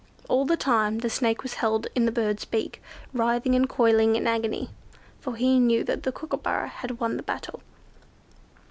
[0.27, 2.81] All the time the Snake was held in the bird's beak,
[3.13, 4.71] writhing and coiling in agony;
[5.19, 7.61] for he knew that the Kookooburra had won the battle.